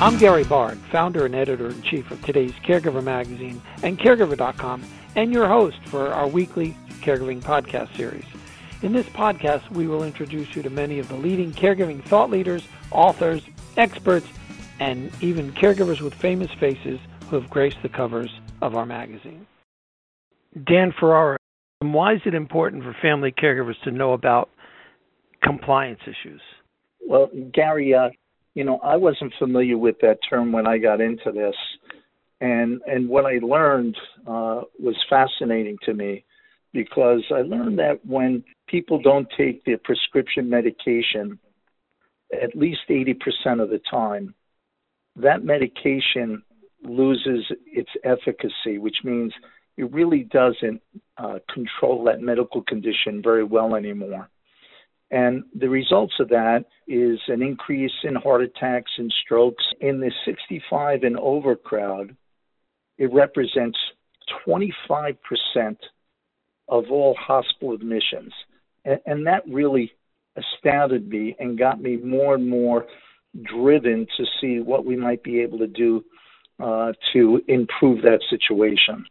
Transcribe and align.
I'm 0.00 0.16
Gary 0.16 0.44
Barg, 0.44 0.76
founder 0.92 1.26
and 1.26 1.34
editor 1.34 1.70
in 1.70 1.82
chief 1.82 2.12
of 2.12 2.22
today's 2.22 2.52
Caregiver 2.64 3.02
Magazine 3.02 3.60
and 3.82 3.98
Caregiver.com, 3.98 4.84
and 5.16 5.32
your 5.32 5.48
host 5.48 5.78
for 5.86 6.12
our 6.12 6.28
weekly 6.28 6.76
caregiving 7.00 7.42
podcast 7.42 7.96
series. 7.96 8.24
In 8.82 8.92
this 8.92 9.08
podcast, 9.08 9.68
we 9.72 9.88
will 9.88 10.04
introduce 10.04 10.54
you 10.54 10.62
to 10.62 10.70
many 10.70 11.00
of 11.00 11.08
the 11.08 11.16
leading 11.16 11.50
caregiving 11.50 12.00
thought 12.04 12.30
leaders, 12.30 12.62
authors, 12.92 13.42
experts, 13.76 14.28
and 14.78 15.10
even 15.20 15.50
caregivers 15.54 16.00
with 16.00 16.14
famous 16.14 16.52
faces 16.60 17.00
who 17.28 17.34
have 17.34 17.50
graced 17.50 17.82
the 17.82 17.88
covers 17.88 18.30
of 18.62 18.76
our 18.76 18.86
magazine. 18.86 19.48
Dan 20.64 20.94
Ferrara, 21.00 21.38
why 21.80 22.14
is 22.14 22.20
it 22.24 22.34
important 22.34 22.84
for 22.84 22.94
family 23.02 23.32
caregivers 23.32 23.80
to 23.82 23.90
know 23.90 24.12
about 24.12 24.48
compliance 25.42 26.02
issues? 26.04 26.40
Well, 27.04 27.30
Gary, 27.52 27.94
uh, 27.94 28.10
you 28.54 28.64
know, 28.64 28.78
I 28.82 28.96
wasn't 28.96 29.32
familiar 29.38 29.78
with 29.78 29.96
that 30.02 30.18
term 30.28 30.52
when 30.52 30.66
I 30.66 30.78
got 30.78 31.00
into 31.00 31.32
this, 31.32 31.54
and 32.40 32.80
and 32.86 33.08
what 33.08 33.26
I 33.26 33.38
learned 33.38 33.96
uh, 34.26 34.62
was 34.78 34.96
fascinating 35.08 35.76
to 35.84 35.94
me 35.94 36.24
because 36.72 37.22
I 37.30 37.42
learned 37.42 37.78
that 37.78 38.04
when 38.04 38.44
people 38.66 39.00
don't 39.00 39.28
take 39.36 39.64
their 39.64 39.78
prescription 39.78 40.50
medication 40.50 41.38
at 42.32 42.54
least 42.54 42.80
80% 42.90 43.62
of 43.62 43.70
the 43.70 43.80
time, 43.90 44.34
that 45.16 45.44
medication 45.44 46.42
loses 46.84 47.50
its 47.66 47.90
efficacy, 48.04 48.78
which 48.78 48.98
means 49.02 49.32
it 49.76 49.90
really 49.92 50.24
doesn't 50.24 50.82
uh, 51.16 51.38
control 51.52 52.04
that 52.04 52.20
medical 52.20 52.62
condition 52.62 53.22
very 53.22 53.44
well 53.44 53.74
anymore. 53.74 54.28
And 55.10 55.44
the 55.54 55.68
results 55.68 56.14
of 56.20 56.28
that 56.28 56.66
is 56.86 57.18
an 57.28 57.42
increase 57.42 57.92
in 58.04 58.14
heart 58.14 58.42
attacks 58.42 58.90
and 58.98 59.12
strokes. 59.24 59.64
In 59.80 60.00
the 60.00 60.12
65 60.26 61.02
and 61.02 61.18
over 61.18 61.56
crowd, 61.56 62.14
it 62.98 63.12
represents 63.12 63.78
25% 64.46 65.16
of 66.68 66.84
all 66.90 67.16
hospital 67.18 67.72
admissions. 67.72 68.32
And, 68.84 69.00
and 69.06 69.26
that 69.26 69.48
really 69.48 69.92
astounded 70.36 71.08
me 71.08 71.36
and 71.38 71.58
got 71.58 71.80
me 71.80 71.96
more 71.96 72.34
and 72.34 72.48
more 72.48 72.86
driven 73.42 74.06
to 74.16 74.24
see 74.40 74.60
what 74.60 74.84
we 74.84 74.96
might 74.96 75.22
be 75.22 75.40
able 75.40 75.58
to 75.58 75.66
do 75.66 76.04
uh, 76.62 76.92
to 77.12 77.40
improve 77.48 78.02
that 78.02 78.20
situation. 78.28 79.06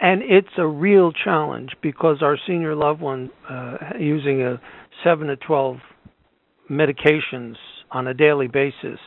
And 0.00 0.22
it's 0.22 0.48
a 0.56 0.66
real 0.66 1.12
challenge 1.12 1.72
because 1.82 2.22
our 2.22 2.38
senior 2.46 2.74
loved 2.74 3.02
one 3.02 3.30
uh, 3.48 3.76
using 3.98 4.42
a 4.42 4.60
seven 5.04 5.28
to 5.28 5.36
twelve 5.36 5.76
medications 6.70 7.56
on 7.90 8.06
a 8.06 8.14
daily 8.14 8.46
basis 8.46 8.98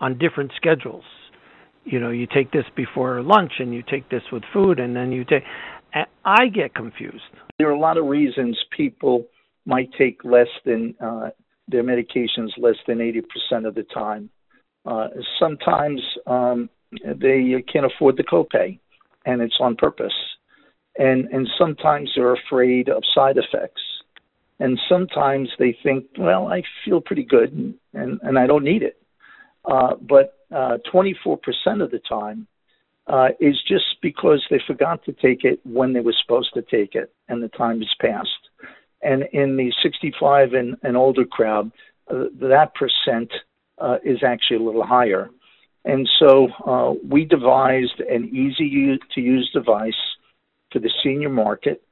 on 0.00 0.18
different 0.18 0.52
schedules. 0.56 1.04
You 1.84 2.00
know, 2.00 2.10
you 2.10 2.26
take 2.26 2.52
this 2.52 2.64
before 2.76 3.22
lunch 3.22 3.52
and 3.58 3.72
you 3.72 3.82
take 3.82 4.10
this 4.10 4.22
with 4.30 4.42
food 4.52 4.78
and 4.78 4.94
then 4.94 5.10
you 5.12 5.24
take 5.24 5.44
I 6.24 6.48
get 6.48 6.74
confused. 6.74 7.22
There 7.58 7.68
are 7.68 7.72
a 7.72 7.78
lot 7.78 7.96
of 7.96 8.04
reasons 8.04 8.58
people 8.76 9.26
might 9.64 9.90
take 9.98 10.24
less 10.24 10.48
than 10.64 10.94
uh, 11.00 11.30
their 11.68 11.82
medications 11.82 12.50
less 12.58 12.76
than 12.86 12.98
80% 12.98 13.66
of 13.66 13.74
the 13.74 13.84
time. 13.94 14.30
Uh, 14.86 15.08
sometimes 15.38 16.00
um, 16.26 16.68
they 16.92 17.54
can't 17.70 17.86
afford 17.86 18.16
the 18.16 18.24
copay, 18.24 18.78
and 19.26 19.42
it's 19.42 19.56
on 19.60 19.76
purpose. 19.76 20.14
And 20.98 21.26
and 21.26 21.48
sometimes 21.58 22.10
they're 22.16 22.34
afraid 22.34 22.88
of 22.88 23.02
side 23.14 23.36
effects, 23.36 23.82
and 24.60 24.78
sometimes 24.88 25.48
they 25.58 25.76
think, 25.82 26.06
well, 26.18 26.48
I 26.48 26.62
feel 26.84 27.00
pretty 27.00 27.24
good, 27.24 27.52
and 27.52 27.74
and, 27.94 28.20
and 28.22 28.38
I 28.38 28.46
don't 28.46 28.64
need 28.64 28.82
it. 28.82 29.00
Uh, 29.64 29.94
but 30.00 30.38
uh, 30.54 30.78
24% 30.92 31.38
of 31.82 31.90
the 31.90 32.00
time 32.08 32.46
uh, 33.06 33.28
is 33.40 33.56
just 33.66 33.84
because 34.02 34.44
they 34.50 34.60
forgot 34.66 35.04
to 35.04 35.12
take 35.12 35.44
it 35.44 35.60
when 35.64 35.92
they 35.92 36.00
were 36.00 36.14
supposed 36.22 36.52
to 36.54 36.62
take 36.62 36.94
it, 36.94 37.12
and 37.28 37.42
the 37.42 37.48
time 37.48 37.80
has 37.80 37.94
passed. 38.00 38.30
And 39.02 39.24
in 39.32 39.56
the 39.56 39.72
65 39.82 40.54
and, 40.54 40.76
and 40.82 40.96
older 40.96 41.24
crowd, 41.24 41.70
uh, 42.10 42.24
that 42.40 42.72
percent 42.74 43.30
uh, 43.78 43.98
is 44.04 44.18
actually 44.24 44.56
a 44.56 44.62
little 44.62 44.86
higher. 44.86 45.30
And 45.84 46.08
so 46.18 46.48
uh, 46.66 46.94
we 47.08 47.24
devised 47.24 48.00
an 48.00 48.28
easy 48.28 48.98
to 49.14 49.20
use 49.20 49.50
device 49.52 49.92
for 50.72 50.80
the 50.80 50.90
senior 51.02 51.30
market. 51.30 51.82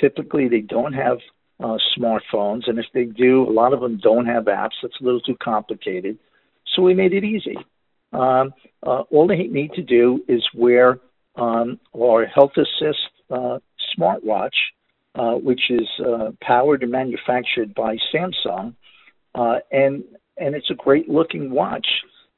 Typically, 0.00 0.48
they 0.48 0.60
don't 0.60 0.92
have 0.92 1.18
uh, 1.60 1.78
smartphones, 1.96 2.68
and 2.68 2.78
if 2.78 2.86
they 2.94 3.04
do, 3.04 3.48
a 3.48 3.52
lot 3.52 3.72
of 3.72 3.80
them 3.80 3.98
don't 4.02 4.26
have 4.26 4.44
apps. 4.44 4.72
That's 4.82 5.00
a 5.00 5.04
little 5.04 5.20
too 5.20 5.36
complicated. 5.42 6.18
So 6.74 6.82
we 6.82 6.94
made 6.94 7.12
it 7.12 7.24
easy. 7.24 7.56
Um, 8.12 8.52
uh, 8.82 9.02
all 9.10 9.26
they 9.26 9.44
need 9.44 9.72
to 9.74 9.82
do 9.82 10.22
is 10.28 10.42
wear 10.54 10.98
um, 11.36 11.78
our 11.96 12.26
Health 12.26 12.52
Assist 12.56 12.98
uh, 13.30 13.58
smartwatch, 13.96 14.54
uh, 15.14 15.34
which 15.34 15.70
is 15.70 15.88
uh, 16.04 16.30
powered 16.42 16.82
and 16.82 16.92
manufactured 16.92 17.74
by 17.74 17.96
Samsung, 18.14 18.74
uh, 19.34 19.58
and 19.70 20.04
and 20.36 20.54
it's 20.54 20.70
a 20.70 20.74
great 20.74 21.08
looking 21.08 21.50
watch. 21.50 21.86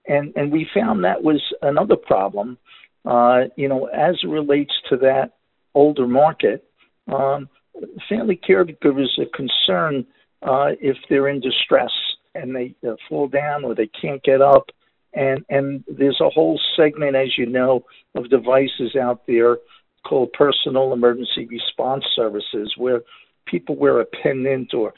And 0.06 0.32
and 0.36 0.52
we 0.52 0.68
found 0.74 1.04
that 1.04 1.22
was 1.22 1.42
another 1.62 1.96
problem. 1.96 2.58
Uh, 3.04 3.44
you 3.56 3.68
know, 3.68 3.86
as 3.86 4.16
it 4.22 4.28
relates 4.28 4.72
to 4.90 4.96
that 4.98 5.32
older 5.74 6.06
market, 6.06 6.64
um, 7.12 7.48
family 8.08 8.38
caregivers 8.48 9.18
are 9.18 9.26
concerned 9.34 10.06
uh, 10.42 10.72
if 10.80 10.96
they're 11.08 11.28
in 11.28 11.40
distress 11.40 11.90
and 12.34 12.54
they 12.54 12.74
uh, 12.86 12.94
fall 13.08 13.28
down 13.28 13.64
or 13.64 13.74
they 13.74 13.88
can't 14.00 14.22
get 14.22 14.40
up. 14.40 14.66
And 15.14 15.44
and 15.48 15.84
there's 15.86 16.20
a 16.20 16.28
whole 16.28 16.60
segment, 16.76 17.14
as 17.14 17.38
you 17.38 17.46
know, 17.46 17.84
of 18.16 18.30
devices 18.30 18.96
out 19.00 19.22
there 19.28 19.58
called 20.04 20.32
personal 20.32 20.92
emergency 20.92 21.46
response 21.46 22.04
services, 22.16 22.74
where 22.76 23.02
people 23.46 23.76
wear 23.76 24.00
a 24.00 24.04
pendant 24.04 24.74
or 24.74 24.92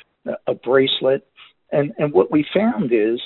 a 0.47 0.54
bracelet. 0.54 1.26
And 1.70 1.92
and 1.98 2.12
what 2.12 2.32
we 2.32 2.47
found 2.54 2.92
is 2.92 3.20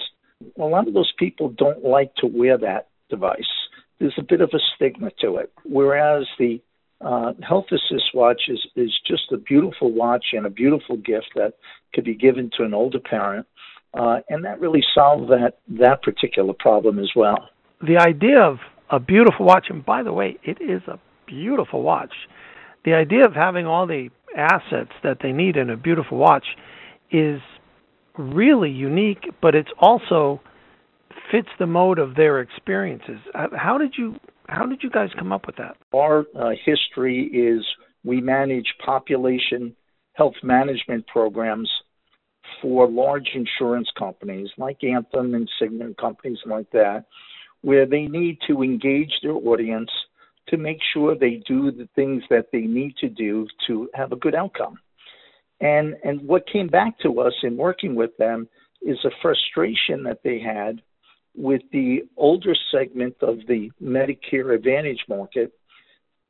a 0.59 0.65
lot 0.65 0.89
of 0.89 0.94
those 0.94 1.12
people 1.16 1.50
don't 1.50 1.84
like 1.84 2.15
to 2.16 2.27
wear 2.27 2.59
that 2.59 2.89
device. 3.09 3.44
There's 4.00 4.19
a 4.19 4.22
bit 4.22 4.41
of 4.41 4.50
a 4.53 4.59
stigma 4.75 5.10
to 5.21 5.37
it. 5.37 5.53
Whereas 5.65 6.27
the 6.39 6.60
uh, 7.00 7.33
Health 7.47 7.66
Assist 7.71 8.15
watch 8.15 8.43
is, 8.49 8.61
is 8.77 8.93
just 9.06 9.33
a 9.33 9.38
beautiful 9.38 9.93
watch 9.93 10.27
and 10.33 10.47
a 10.47 10.50
beautiful 10.50 10.97
gift 10.97 11.31
that 11.34 11.55
could 11.94 12.05
be 12.05 12.15
given 12.15 12.50
to 12.56 12.65
an 12.65 12.75
older 12.75 13.00
parent. 13.00 13.47
Uh, 13.93 14.19
and 14.28 14.44
that 14.44 14.61
really 14.61 14.84
solved 14.94 15.31
that, 15.31 15.55
that 15.69 16.03
particular 16.03 16.53
problem 16.59 16.99
as 16.99 17.10
well. 17.16 17.49
The 17.81 17.97
idea 17.97 18.41
of 18.41 18.59
a 18.91 19.00
beautiful 19.00 19.47
watch, 19.47 19.66
and 19.69 19.84
by 19.84 20.03
the 20.03 20.12
way, 20.12 20.39
it 20.44 20.59
is 20.60 20.83
a 20.87 20.99
beautiful 21.27 21.83
watch. 21.83 22.12
The 22.84 22.94
idea 22.94 23.25
of 23.25 23.33
having 23.34 23.66
all 23.66 23.87
the 23.87 24.10
assets 24.37 24.93
that 25.03 25.19
they 25.22 25.33
need 25.33 25.56
in 25.56 25.71
a 25.71 25.77
beautiful 25.77 26.19
watch 26.19 26.44
is 27.10 27.41
really 28.16 28.71
unique, 28.71 29.25
but 29.41 29.55
it's 29.55 29.71
also 29.78 30.41
fits 31.31 31.49
the 31.59 31.66
mode 31.66 31.99
of 31.99 32.15
their 32.15 32.41
experiences. 32.41 33.19
Uh, 33.34 33.49
how 33.56 33.78
did 33.78 33.94
you 33.97 34.16
how 34.50 34.66
did 34.66 34.83
you 34.83 34.91
guys 34.91 35.11
come 35.19 35.33
up 35.33 35.47
with 35.47 35.56
that? 35.56 35.77
Our 35.94 36.27
uh, 36.37 36.50
history 36.65 37.25
is 37.27 37.65
we 38.05 38.21
manage 38.21 38.66
population 38.84 39.77
health 40.15 40.34
management 40.43 41.06
programs 41.06 41.71
for 42.60 42.89
large 42.91 43.31
insurance 43.34 43.89
companies 43.97 44.49
like 44.59 44.83
Anthem 44.83 45.34
and 45.34 45.49
Cigna 45.60 45.84
and 45.84 45.97
companies 45.97 46.39
like 46.44 46.69
that, 46.72 47.05
where 47.62 47.87
they 47.87 48.06
need 48.06 48.39
to 48.49 48.62
engage 48.62 49.12
their 49.22 49.34
audience 49.34 49.91
to 50.49 50.56
make 50.56 50.78
sure 50.93 51.15
they 51.15 51.43
do 51.47 51.71
the 51.71 51.89
things 51.94 52.22
that 52.28 52.47
they 52.53 52.62
need 52.62 52.97
to 52.97 53.09
do 53.09 53.47
to 53.69 53.89
have 53.94 54.10
a 54.10 54.16
good 54.16 54.34
outcome. 54.34 54.78
And 55.60 55.94
and 56.03 56.27
what 56.27 56.50
came 56.50 56.66
back 56.66 56.99
to 57.00 57.21
us 57.21 57.34
in 57.43 57.56
working 57.56 57.94
with 57.94 58.16
them 58.16 58.49
is 58.83 58.99
a 59.05 59.10
frustration 59.22 60.03
that 60.05 60.21
they 60.24 60.41
had 60.41 60.83
with 61.36 61.62
the 61.72 62.00
older 62.16 62.54
segment 62.72 63.16
of 63.22 63.38
the 63.48 63.71
Medicare 63.82 64.54
Advantage 64.54 65.04
market, 65.09 65.53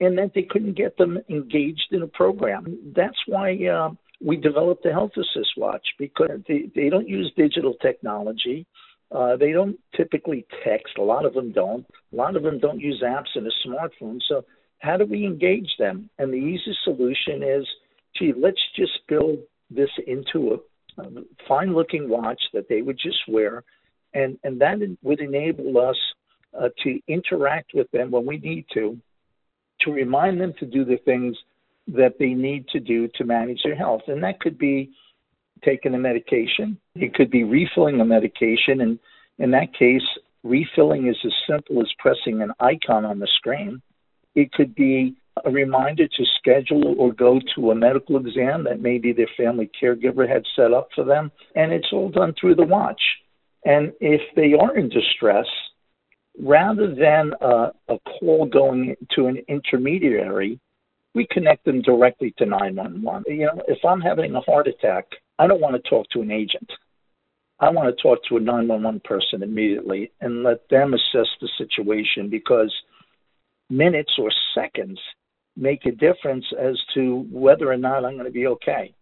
and 0.01 0.17
that 0.19 0.33
they 0.35 0.43
couldn't 0.43 0.77
get 0.77 0.97
them 0.97 1.19
engaged 1.29 1.89
in 1.93 2.03
a 2.03 2.07
program. 2.07 2.79
That's 2.95 3.19
why 3.27 3.57
uh, 3.67 3.91
we 4.21 4.37
developed 4.37 4.83
the 4.83 4.93
Health 4.93 5.13
Assist 5.17 5.51
Watch 5.57 5.87
because 5.99 6.41
they, 6.49 6.71
they 6.75 6.89
don't 6.89 7.09
use 7.09 7.33
digital 7.37 7.75
technology. 7.75 8.67
Uh, 9.13 9.37
they 9.37 9.53
don't 9.53 9.77
typically 9.97 10.47
text. 10.65 10.97
A 10.99 11.03
lot 11.03 11.25
of 11.27 11.35
them 11.35 11.53
don't. 11.53 11.85
A 12.13 12.17
lot 12.17 12.37
of 12.37 12.43
them 12.43 12.59
don't 12.59 12.81
use 12.81 13.03
apps 13.05 13.35
in 13.35 13.47
a 13.47 13.69
smartphone. 13.69 14.21
So, 14.29 14.45
how 14.79 14.97
do 14.97 15.05
we 15.05 15.27
engage 15.27 15.69
them? 15.79 16.09
And 16.19 16.33
the 16.33 16.39
easiest 16.39 16.85
solution 16.85 17.43
is, 17.43 17.67
gee, 18.17 18.33
let's 18.35 18.61
just 18.75 18.93
build 19.09 19.39
this 19.71 19.91
into 20.07 20.59
a, 20.99 21.03
a 21.03 21.07
fine-looking 21.47 22.09
watch 22.09 22.41
that 22.55 22.69
they 22.69 22.81
would 22.81 22.99
just 22.99 23.19
wear, 23.29 23.63
and 24.15 24.39
and 24.45 24.61
that 24.61 24.79
would 25.03 25.21
enable 25.21 25.79
us 25.79 25.97
uh, 26.59 26.69
to 26.83 26.99
interact 27.09 27.73
with 27.75 27.91
them 27.93 28.11
when 28.11 28.27
we 28.27 28.39
need 28.39 28.67
to, 28.75 28.99
to 29.81 29.93
remind 29.93 30.41
them 30.41 30.53
to 30.59 30.67
do 30.67 30.85
the 30.85 30.99
things 31.05 31.37
that 31.89 32.15
they 32.19 32.35
need 32.35 32.69
to 32.69 32.81
do 32.81 33.09
to 33.15 33.25
manage 33.25 33.61
their 33.65 33.75
health, 33.75 34.03
and 34.09 34.23
that 34.23 34.41
could 34.41 34.59
be 34.59 34.91
taking 35.65 35.95
a 35.95 35.99
medication. 35.99 36.79
It 36.95 37.15
could 37.15 37.31
be 37.31 37.45
refilling 37.45 38.01
a 38.01 38.05
medication, 38.05 38.81
and 38.81 38.99
in 39.39 39.51
that 39.53 39.75
case, 39.75 40.03
refilling 40.43 41.09
is 41.09 41.17
as 41.25 41.33
simple 41.49 41.81
as 41.81 41.89
pressing 41.99 42.43
an 42.43 42.53
icon 42.61 43.05
on 43.05 43.19
the 43.19 43.29
screen. 43.37 43.83
It 44.35 44.53
could 44.53 44.75
be 44.75 45.17
a 45.45 45.51
reminder 45.51 46.07
to 46.07 46.25
schedule 46.39 46.95
or 46.99 47.13
go 47.13 47.41
to 47.55 47.71
a 47.71 47.75
medical 47.75 48.17
exam 48.17 48.65
that 48.65 48.81
maybe 48.81 49.13
their 49.13 49.31
family 49.37 49.71
caregiver 49.81 50.29
had 50.29 50.45
set 50.55 50.73
up 50.73 50.89
for 50.95 51.05
them, 51.05 51.31
and 51.55 51.73
it's 51.73 51.89
all 51.93 52.11
done 52.11 52.35
through 52.39 52.55
the 52.55 52.65
watch. 52.65 53.01
And 53.65 53.93
if 54.01 54.23
they 54.37 54.55
are 54.55 54.77
in 54.77 54.89
distress, 54.89 55.47
rather 56.39 56.95
than 56.95 57.33
a, 57.41 57.73
a 57.89 57.99
call 57.99 58.47
going 58.47 58.97
to 59.15 59.27
an 59.27 59.39
intermediary, 59.49 60.59
we 61.15 61.27
connect 61.31 61.65
them 61.65 61.83
directly 61.83 62.35
to 62.39 62.47
911. 62.47 63.25
You 63.29 63.47
know, 63.47 63.63
if 63.69 63.85
I'm 63.85 64.01
having 64.01 64.35
a 64.35 64.41
heart 64.41 64.69
attack, 64.69 65.07
I 65.39 65.47
don't 65.47 65.61
want 65.61 65.83
to 65.83 65.91
talk 65.91 66.07
to 66.11 66.21
an 66.21 66.31
agent. 66.31 66.71
I 67.59 67.69
want 67.69 67.95
to 67.95 68.03
talk 68.03 68.21
to 68.29 68.37
a 68.39 68.41
911 68.41 69.01
person 69.05 69.43
immediately 69.43 70.13
and 70.21 70.43
let 70.43 70.69
them 70.71 70.95
assess 70.95 71.29
the 71.41 71.49
situation 71.59 72.31
because 72.31 72.73
minutes 73.69 74.13
or 74.19 74.31
seconds 74.55 74.99
make 75.57 75.85
a 75.85 75.91
difference 75.91 76.47
as 76.59 76.79
to 76.95 77.27
whether 77.31 77.71
or 77.71 77.77
not 77.77 78.05
I'm 78.05 78.15
going 78.15 78.25
to 78.25 78.31
be 78.31 78.47
okay. 78.47 78.95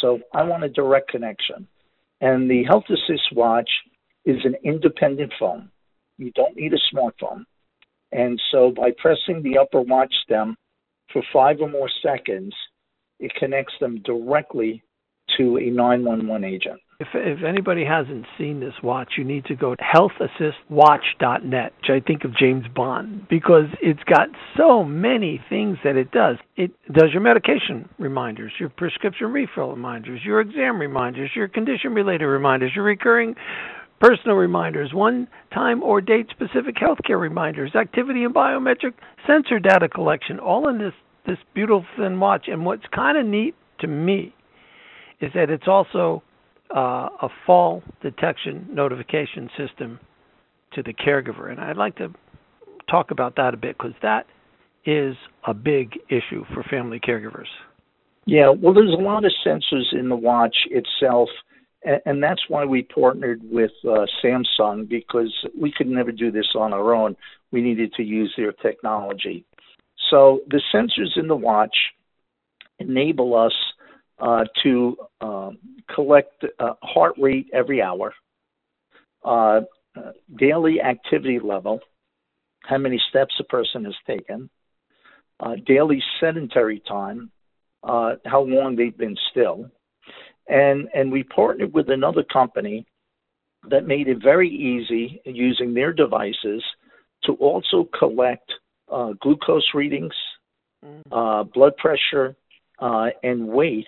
So 0.00 0.20
I 0.32 0.44
want 0.44 0.64
a 0.64 0.68
direct 0.68 1.10
connection. 1.10 1.66
And 2.22 2.50
the 2.50 2.64
Health 2.64 2.84
Assist 2.88 3.32
watch 3.32 3.68
is 4.36 4.44
an 4.44 4.54
independent 4.64 5.32
phone. 5.38 5.70
You 6.18 6.30
don't 6.32 6.56
need 6.56 6.72
a 6.72 6.94
smartphone. 6.94 7.44
And 8.12 8.40
so 8.50 8.72
by 8.74 8.90
pressing 9.00 9.42
the 9.42 9.58
upper 9.58 9.80
watch 9.80 10.12
stem 10.24 10.56
for 11.12 11.22
five 11.32 11.56
or 11.60 11.68
more 11.68 11.88
seconds, 12.02 12.54
it 13.18 13.32
connects 13.38 13.74
them 13.80 14.02
directly 14.04 14.82
to 15.38 15.58
a 15.58 15.70
911 15.70 16.44
agent. 16.44 16.80
If, 16.98 17.08
if 17.14 17.44
anybody 17.44 17.82
hasn't 17.82 18.26
seen 18.36 18.60
this 18.60 18.74
watch, 18.82 19.12
you 19.16 19.24
need 19.24 19.46
to 19.46 19.54
go 19.54 19.74
to 19.74 19.82
healthassistwatch.net, 19.82 21.72
which 21.78 21.88
I 21.88 22.00
think 22.06 22.24
of 22.24 22.36
James 22.36 22.66
Bond, 22.74 23.26
because 23.28 23.68
it's 23.80 24.02
got 24.04 24.28
so 24.54 24.84
many 24.84 25.42
things 25.48 25.78
that 25.82 25.96
it 25.96 26.10
does. 26.10 26.36
It 26.56 26.72
does 26.92 27.08
your 27.12 27.22
medication 27.22 27.88
reminders, 27.98 28.52
your 28.60 28.68
prescription 28.68 29.28
refill 29.28 29.70
reminders, 29.70 30.20
your 30.24 30.40
exam 30.40 30.78
reminders, 30.78 31.30
your 31.34 31.48
condition 31.48 31.94
related 31.94 32.26
reminders, 32.26 32.72
your 32.74 32.84
recurring 32.84 33.34
personal 34.00 34.36
reminders, 34.36 34.92
one 34.94 35.28
time 35.52 35.82
or 35.82 36.00
date 36.00 36.26
specific 36.30 36.76
healthcare 36.76 37.20
reminders, 37.20 37.74
activity 37.74 38.24
and 38.24 38.34
biometric 38.34 38.94
sensor 39.26 39.58
data 39.58 39.88
collection, 39.88 40.38
all 40.38 40.68
in 40.68 40.78
this, 40.78 40.94
this 41.26 41.38
beautiful 41.54 41.84
thin 41.96 42.18
watch. 42.18 42.46
And 42.48 42.64
what's 42.64 42.84
kind 42.94 43.18
of 43.18 43.26
neat 43.26 43.54
to 43.80 43.86
me 43.86 44.34
is 45.20 45.30
that 45.34 45.50
it's 45.50 45.68
also 45.68 46.22
uh, 46.74 47.08
a 47.22 47.28
fall 47.46 47.82
detection 48.02 48.66
notification 48.72 49.50
system 49.56 50.00
to 50.72 50.82
the 50.82 50.94
caregiver. 50.94 51.50
And 51.50 51.60
I'd 51.60 51.76
like 51.76 51.96
to 51.96 52.08
talk 52.90 53.10
about 53.10 53.36
that 53.36 53.54
a 53.54 53.56
bit 53.56 53.76
because 53.76 53.94
that 54.02 54.26
is 54.86 55.14
a 55.46 55.52
big 55.52 55.98
issue 56.08 56.44
for 56.54 56.62
family 56.70 56.98
caregivers. 56.98 57.48
Yeah, 58.26 58.50
well, 58.50 58.72
there's 58.72 58.92
a 58.92 59.02
lot 59.02 59.24
of 59.24 59.32
sensors 59.46 59.92
in 59.92 60.08
the 60.08 60.16
watch 60.16 60.56
itself, 60.70 61.28
and, 61.82 62.00
and 62.06 62.22
that's 62.22 62.42
why 62.48 62.64
we 62.64 62.82
partnered 62.82 63.40
with 63.42 63.72
uh, 63.84 64.06
Samsung 64.22 64.88
because 64.88 65.32
we 65.58 65.72
could 65.72 65.88
never 65.88 66.12
do 66.12 66.30
this 66.30 66.48
on 66.54 66.72
our 66.72 66.94
own. 66.94 67.16
We 67.50 67.62
needed 67.62 67.92
to 67.94 68.02
use 68.02 68.32
their 68.36 68.52
technology. 68.52 69.44
So 70.10 70.40
the 70.48 70.60
sensors 70.74 71.16
in 71.16 71.28
the 71.28 71.36
watch 71.36 71.76
enable 72.78 73.36
us 73.36 73.54
uh, 74.18 74.44
to 74.62 74.96
um, 75.20 75.58
collect 75.94 76.44
uh, 76.58 76.74
heart 76.82 77.14
rate 77.18 77.48
every 77.52 77.80
hour, 77.80 78.12
uh, 79.24 79.60
daily 80.38 80.80
activity 80.80 81.38
level, 81.42 81.80
how 82.62 82.78
many 82.78 83.00
steps 83.08 83.34
a 83.40 83.44
person 83.44 83.84
has 83.84 83.94
taken, 84.06 84.50
uh, 85.40 85.54
daily 85.66 86.02
sedentary 86.20 86.82
time, 86.86 87.30
uh, 87.82 88.16
how 88.26 88.42
long 88.42 88.76
they've 88.76 88.96
been 88.96 89.16
still, 89.30 89.70
and 90.50 90.88
and 90.94 91.10
we 91.10 91.22
partnered 91.22 91.72
with 91.72 91.88
another 91.88 92.24
company 92.24 92.86
that 93.68 93.86
made 93.86 94.08
it 94.08 94.18
very 94.22 94.48
easy 94.48 95.20
using 95.24 95.74
their 95.74 95.92
devices 95.92 96.62
to 97.24 97.32
also 97.34 97.88
collect 97.98 98.50
uh, 98.90 99.12
glucose 99.20 99.68
readings, 99.74 100.14
mm. 100.84 101.52
blood 101.52 101.76
pressure, 101.76 102.34
and 102.80 103.46
weight 103.46 103.86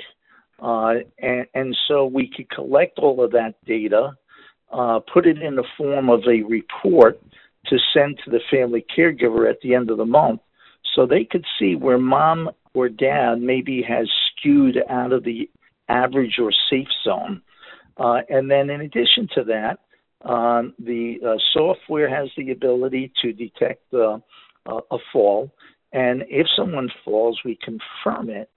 uh, 0.62 0.94
and, 1.19 1.47
and, 1.55 1.76
so 1.88 2.06
we 2.06 2.31
could 2.35 2.49
collect 2.49 2.99
all 3.00 3.23
of 3.23 3.32
that 3.32 3.55
data, 3.67 4.12
uh, 4.73 5.00
put 5.12 5.26
it 5.26 5.43
in 5.43 5.56
the 5.56 5.65
form 5.76 6.08
of 6.08 6.20
a 6.20 6.43
report 6.43 7.20
to 7.67 7.76
send 7.93 8.19
to 8.25 8.31
the 8.31 8.41
family 8.49 8.85
caregiver 8.97 9.50
at 9.50 9.61
the 9.62 9.75
end 9.75 9.91
of 9.91 9.99
the 9.99 10.05
month 10.05 10.41
so 10.94 11.05
they 11.05 11.25
could 11.25 11.44
see 11.58 11.75
where 11.75 11.99
mom 11.99 12.49
or 12.75 12.88
dad 12.88 13.41
maybe 13.41 13.82
has 13.82 14.08
skewed 14.31 14.79
out 14.88 15.12
of 15.12 15.25
the 15.25 15.50
average 15.88 16.38
or 16.40 16.52
safe 16.70 16.88
zone. 17.05 17.43
Uh, 17.96 18.20
and 18.29 18.50
then 18.50 18.70
in 18.70 18.81
addition 18.81 19.29
to 19.34 19.44
that, 19.44 19.79
um, 20.29 20.75
the 20.79 21.17
uh, 21.26 21.34
software 21.52 22.08
has 22.08 22.29
the 22.37 22.52
ability 22.52 23.12
to 23.23 23.32
detect 23.32 23.93
uh, 23.93 24.19
a 24.67 24.99
fall. 25.12 25.52
And 25.93 26.25
if 26.29 26.46
someone 26.56 26.88
falls, 27.05 27.40
we 27.44 27.58
confirm 27.62 28.31
it 28.31 28.49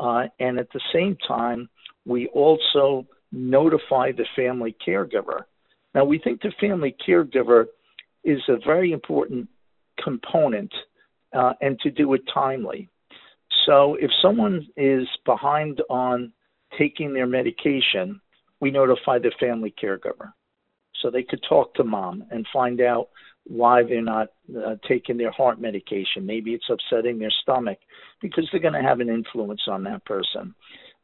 uh, 0.00 0.24
and 0.38 0.58
at 0.58 0.72
the 0.72 0.80
same 0.92 1.16
time, 1.28 1.68
we 2.06 2.26
also 2.28 3.06
notify 3.32 4.12
the 4.12 4.24
family 4.34 4.74
caregiver. 4.86 5.42
Now, 5.94 6.04
we 6.04 6.18
think 6.18 6.40
the 6.40 6.52
family 6.58 6.96
caregiver 7.06 7.66
is 8.24 8.40
a 8.48 8.56
very 8.64 8.92
important 8.92 9.48
component 10.02 10.72
uh, 11.34 11.52
and 11.60 11.78
to 11.80 11.90
do 11.90 12.14
it 12.14 12.22
timely. 12.32 12.88
So, 13.66 13.96
if 14.00 14.10
someone 14.22 14.66
is 14.76 15.06
behind 15.26 15.82
on 15.90 16.32
taking 16.78 17.12
their 17.12 17.26
medication, 17.26 18.20
we 18.60 18.70
notify 18.70 19.18
the 19.18 19.32
family 19.40 19.74
caregiver. 19.82 20.32
So 21.00 21.10
they 21.10 21.22
could 21.22 21.42
talk 21.48 21.74
to 21.74 21.84
mom 21.84 22.24
and 22.30 22.46
find 22.52 22.80
out 22.80 23.08
why 23.44 23.82
they're 23.82 24.02
not 24.02 24.28
uh, 24.56 24.76
taking 24.86 25.16
their 25.16 25.30
heart 25.30 25.60
medication. 25.60 26.26
Maybe 26.26 26.52
it's 26.52 26.68
upsetting 26.70 27.18
their 27.18 27.32
stomach 27.42 27.78
because 28.20 28.48
they're 28.50 28.60
going 28.60 28.74
to 28.74 28.88
have 28.88 29.00
an 29.00 29.08
influence 29.08 29.62
on 29.66 29.82
that 29.84 30.04
person. 30.04 30.54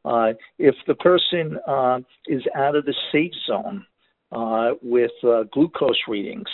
Uh, 0.05 0.33
if 0.57 0.75
the 0.87 0.95
person 0.95 1.57
uh, 1.67 1.99
is 2.27 2.41
out 2.55 2.75
of 2.75 2.85
the 2.85 2.93
safe 3.11 3.33
zone 3.45 3.85
uh, 4.31 4.71
with 4.81 5.11
uh, 5.23 5.43
glucose 5.51 5.99
readings, 6.07 6.47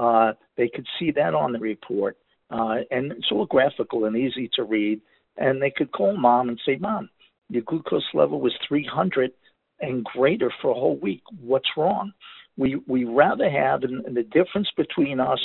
uh, 0.00 0.32
they 0.56 0.68
could 0.68 0.86
see 0.98 1.10
that 1.10 1.34
on 1.34 1.52
the 1.52 1.58
report. 1.58 2.16
and 2.50 3.12
it's 3.12 3.30
all 3.32 3.46
graphical 3.46 4.04
and 4.04 4.16
easy 4.16 4.48
to 4.54 4.64
read. 4.64 5.00
And 5.36 5.60
they 5.60 5.70
could 5.70 5.92
call 5.92 6.16
mom 6.16 6.48
and 6.48 6.58
say, 6.64 6.76
Mom, 6.76 7.10
your 7.48 7.62
glucose 7.62 8.06
level 8.14 8.40
was 8.40 8.54
300 8.66 9.32
and 9.80 10.04
greater 10.04 10.52
for 10.60 10.70
a 10.70 10.74
whole 10.74 10.96
week. 10.96 11.22
What's 11.40 11.68
wrong? 11.76 12.12
we 12.56 12.80
we 12.86 13.04
rather 13.04 13.50
have 13.50 13.82
and, 13.82 14.04
and 14.06 14.16
the 14.16 14.22
difference 14.22 14.68
between 14.76 15.20
us 15.20 15.40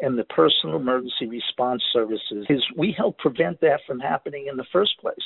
and 0.00 0.18
the 0.18 0.24
personal 0.24 0.76
emergency 0.76 1.26
response 1.26 1.82
services 1.92 2.46
is 2.48 2.62
we 2.76 2.94
help 2.96 3.18
prevent 3.18 3.60
that 3.60 3.80
from 3.86 3.98
happening 3.98 4.46
in 4.50 4.56
the 4.56 4.66
first 4.72 4.92
place. 5.00 5.16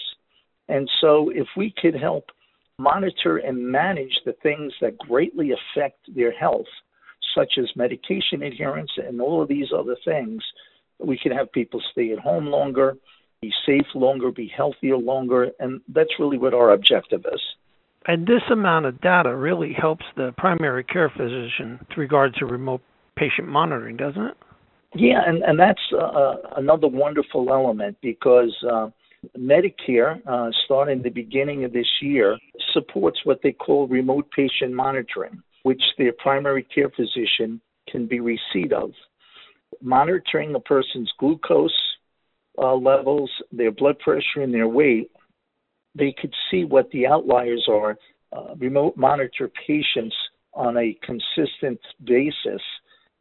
And 0.69 0.89
so 1.01 1.31
if 1.31 1.49
we 1.57 1.75
could 1.81 1.97
help 1.97 2.27
monitor 2.79 3.39
and 3.39 3.59
manage 3.59 4.21
the 4.25 4.35
things 4.45 4.73
that 4.81 4.97
greatly 4.99 5.51
affect 5.51 5.99
their 6.15 6.31
health, 6.31 6.69
such 7.35 7.55
as 7.59 7.67
medication 7.75 8.45
adherence 8.45 8.93
and 8.97 9.21
all 9.21 9.43
of 9.43 9.49
these 9.49 9.69
other 9.77 9.97
things, 10.05 10.41
we 11.01 11.19
can 11.19 11.33
have 11.33 11.51
people 11.53 11.83
stay 11.91 12.13
at 12.13 12.21
home 12.21 12.47
longer, 12.47 12.97
be 13.41 13.53
safe 13.65 13.87
longer, 13.95 14.31
be 14.31 14.53
healthier 14.55 14.99
longer, 14.99 15.51
and 15.61 15.81
that's 15.89 16.11
really 16.19 16.39
what 16.39 16.55
our 16.55 16.73
objective 16.73 17.25
is. 17.33 17.41
And 18.07 18.27
this 18.27 18.43
amount 18.51 18.87
of 18.87 19.01
data 19.01 19.35
really 19.35 19.73
helps 19.73 20.05
the 20.17 20.35
primary 20.37 20.85
care 20.85 21.11
physician 21.11 21.79
with 21.81 21.99
regard 21.99 22.35
to 22.35 22.47
remote 22.47 22.83
patient 23.17 23.49
monitoring, 23.49 23.97
doesn't 23.97 24.23
it? 24.23 24.37
Yeah, 24.95 25.21
and, 25.27 25.43
and 25.43 25.59
that's 25.59 25.81
uh, 25.93 25.99
uh, 25.99 26.37
another 26.57 26.89
wonderful 26.89 27.53
element 27.53 27.97
because 28.03 28.55
uh, 28.69 28.89
Medicare, 29.39 30.21
uh, 30.27 30.51
starting 30.65 31.03
the 31.03 31.11
beginning 31.11 31.65
of 31.65 31.73
this 31.73 31.87
year, 32.03 32.39
supports 32.73 33.21
what 33.25 33.41
they 33.43 33.53
call 33.53 33.87
remote 33.87 34.27
patient 34.35 34.73
monitoring, 34.73 35.43
which 35.63 35.83
their 35.99 36.13
primary 36.19 36.63
care 36.63 36.91
physician 36.91 37.61
can 37.89 38.07
be 38.07 38.21
receipt 38.21 38.73
of. 38.73 38.91
Monitoring 39.81 40.55
a 40.55 40.61
person's 40.61 41.13
glucose 41.19 41.90
uh, 42.61 42.75
levels, 42.75 43.31
their 43.51 43.71
blood 43.73 43.99
pressure, 43.99 44.43
and 44.43 44.53
their 44.53 44.69
weight 44.69 45.11
they 45.95 46.15
could 46.19 46.35
see 46.51 46.65
what 46.65 46.91
the 46.91 47.07
outliers 47.07 47.67
are, 47.69 47.99
uh, 48.33 48.55
remote 48.59 48.97
monitor 48.97 49.51
patients 49.67 50.15
on 50.53 50.77
a 50.77 50.97
consistent 51.03 51.81
basis, 52.05 52.63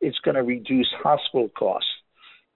it's 0.01 0.19
going 0.19 0.36
to 0.36 0.43
reduce 0.43 0.89
hospital 1.03 1.50
costs 1.58 1.89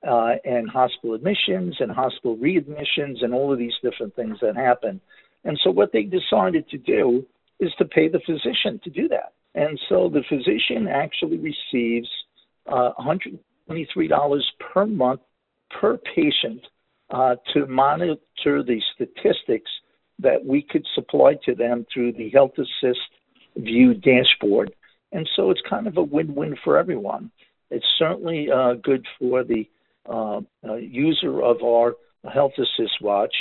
uh, 0.08 0.34
and 0.46 0.70
hospital 0.70 1.14
admissions 1.14 1.76
and 1.80 1.92
hospital 1.92 2.38
readmissions 2.38 3.24
and 3.24 3.34
all 3.34 3.52
of 3.52 3.60
these 3.60 3.74
different 3.82 4.16
things 4.16 4.38
that 4.42 4.56
happen. 4.56 5.02
And 5.44 5.60
so, 5.64 5.72
what 5.72 5.92
they 5.92 6.04
decided 6.04 6.70
to 6.70 6.78
do 6.78 7.26
is 7.60 7.72
to 7.78 7.86
pay 7.86 8.08
the 8.08 8.22
physician 8.26 8.80
to 8.84 8.90
do 8.90 9.08
that. 9.10 9.34
And 9.56 9.80
so, 9.90 10.10
the 10.10 10.24
physician 10.30 10.88
actually 10.88 11.38
receives 11.38 12.10
uh, 12.68 12.92
$123 13.00 14.42
per 14.74 14.86
month 14.86 15.22
per 15.80 15.98
patient 16.16 16.62
uh, 17.10 17.36
to 17.54 17.66
monitor 17.68 18.64
the 18.64 18.82
statistics 18.96 19.72
that 20.20 20.44
we 20.46 20.62
could 20.62 20.86
supply 20.96 21.36
to 21.46 21.56
them 21.56 21.86
through 21.94 22.14
the 22.14 22.30
Health 22.30 22.54
Assist 22.58 23.00
View 23.56 23.94
dashboard. 23.94 24.74
And 25.12 25.30
so 25.36 25.52
it's 25.52 25.62
kind 25.70 25.88
of 25.88 25.98
a 25.98 26.04
win 26.04 26.34
win 26.34 26.56
for 26.64 26.78
everyone. 26.78 27.32
It's 27.70 27.86
certainly 27.98 28.48
uh, 28.52 28.74
good 28.82 29.06
for 29.20 29.44
the 29.44 29.70
uh, 30.10 30.42
uh, 30.68 30.76
user 30.76 31.42
of 31.42 31.62
our 31.64 31.94
Health 32.32 32.54
Assist 32.58 33.02
Watch. 33.02 33.36